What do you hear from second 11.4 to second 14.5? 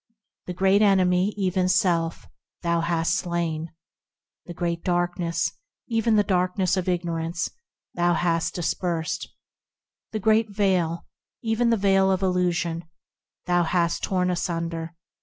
even the veil of illusion, thou hast torn